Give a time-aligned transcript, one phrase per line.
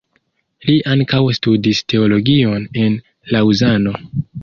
[0.69, 3.01] Li ankaŭ studis teologion en
[3.37, 3.99] Laŭzano.